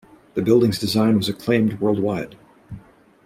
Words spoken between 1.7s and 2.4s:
worldwide.